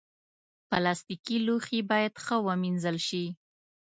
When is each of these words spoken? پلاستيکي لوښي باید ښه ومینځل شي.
پلاستيکي 0.69 1.37
لوښي 1.45 1.79
باید 1.91 2.13
ښه 2.23 2.35
ومینځل 2.47 2.97
شي. 3.07 3.25